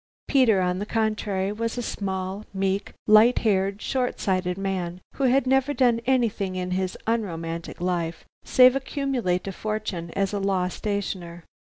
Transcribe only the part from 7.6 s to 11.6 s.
life, save accumulate a fortune as a law stationer.